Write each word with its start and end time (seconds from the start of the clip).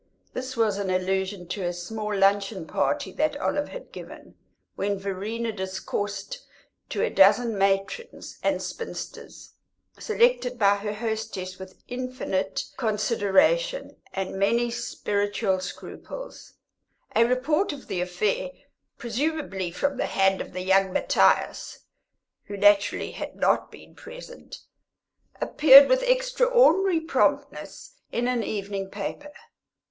(This 0.33 0.57
was 0.57 0.79
an 0.79 0.89
allusion 0.89 1.47
to 1.49 1.61
a 1.61 1.71
small 1.71 2.17
luncheon 2.17 2.65
party 2.65 3.11
that 3.11 3.37
Olive 3.39 3.69
had 3.69 3.91
given, 3.91 4.33
when 4.73 4.97
Verena 4.97 5.51
discoursed 5.51 6.39
to 6.89 7.03
a 7.03 7.11
dozen 7.11 7.55
matrons 7.55 8.39
and 8.41 8.63
spinsters, 8.63 9.53
selected 9.99 10.57
by 10.57 10.77
her 10.77 10.93
hostess 10.95 11.59
with 11.59 11.77
infinite 11.87 12.63
consideration 12.77 13.95
and 14.11 14.39
many 14.39 14.71
spiritual 14.71 15.59
scruples; 15.59 16.53
a 17.15 17.23
report 17.23 17.71
of 17.71 17.87
the 17.87 18.01
affair, 18.01 18.49
presumably 18.97 19.69
from 19.69 19.97
the 19.97 20.07
hand 20.07 20.41
of 20.41 20.51
the 20.53 20.61
young 20.63 20.91
Matthias, 20.91 21.81
who 22.45 22.57
naturally 22.57 23.11
had 23.11 23.35
not 23.35 23.69
been 23.71 23.93
present, 23.93 24.61
appeared 25.39 25.87
with 25.87 26.01
extraordinary 26.01 27.01
promptness 27.01 27.97
in 28.11 28.27
an 28.27 28.41
evening 28.41 28.89
paper.) 28.89 29.31